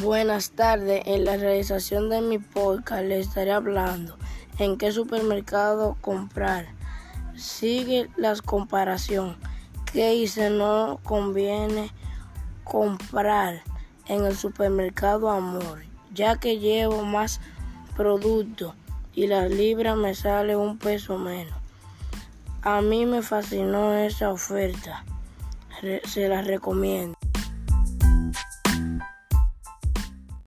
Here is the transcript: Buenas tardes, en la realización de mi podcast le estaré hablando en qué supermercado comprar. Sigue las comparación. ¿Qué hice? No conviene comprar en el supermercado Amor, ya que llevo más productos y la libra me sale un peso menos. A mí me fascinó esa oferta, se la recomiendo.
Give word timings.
Buenas 0.00 0.50
tardes, 0.52 1.02
en 1.06 1.24
la 1.24 1.36
realización 1.36 2.08
de 2.08 2.20
mi 2.20 2.38
podcast 2.38 3.02
le 3.02 3.18
estaré 3.18 3.50
hablando 3.50 4.16
en 4.60 4.78
qué 4.78 4.92
supermercado 4.92 5.96
comprar. 6.00 6.66
Sigue 7.34 8.08
las 8.16 8.40
comparación. 8.40 9.36
¿Qué 9.92 10.14
hice? 10.14 10.50
No 10.50 11.00
conviene 11.02 11.90
comprar 12.62 13.62
en 14.06 14.24
el 14.24 14.36
supermercado 14.36 15.30
Amor, 15.30 15.80
ya 16.14 16.36
que 16.36 16.60
llevo 16.60 17.02
más 17.02 17.40
productos 17.96 18.74
y 19.14 19.26
la 19.26 19.48
libra 19.48 19.96
me 19.96 20.14
sale 20.14 20.54
un 20.54 20.78
peso 20.78 21.18
menos. 21.18 21.58
A 22.62 22.82
mí 22.82 23.04
me 23.04 23.22
fascinó 23.22 23.94
esa 23.94 24.30
oferta, 24.30 25.04
se 26.04 26.28
la 26.28 26.42
recomiendo. 26.42 27.18